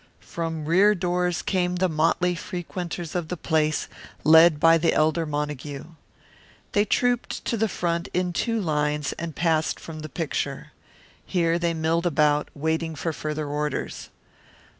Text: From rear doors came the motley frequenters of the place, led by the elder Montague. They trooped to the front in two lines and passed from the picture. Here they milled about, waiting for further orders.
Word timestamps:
From 0.33 0.65
rear 0.65 0.95
doors 0.95 1.43
came 1.43 1.75
the 1.75 1.87
motley 1.87 2.33
frequenters 2.33 3.13
of 3.13 3.27
the 3.27 3.37
place, 3.37 3.87
led 4.23 4.59
by 4.59 4.79
the 4.79 4.93
elder 4.93 5.27
Montague. 5.27 5.83
They 6.71 6.85
trooped 6.85 7.45
to 7.45 7.55
the 7.55 7.67
front 7.67 8.07
in 8.11 8.33
two 8.33 8.59
lines 8.59 9.13
and 9.19 9.35
passed 9.35 9.79
from 9.79 9.99
the 9.99 10.09
picture. 10.09 10.71
Here 11.23 11.59
they 11.59 11.75
milled 11.75 12.07
about, 12.07 12.49
waiting 12.55 12.95
for 12.95 13.13
further 13.13 13.45
orders. 13.47 14.09